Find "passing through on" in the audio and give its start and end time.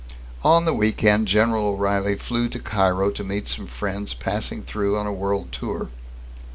4.15-5.05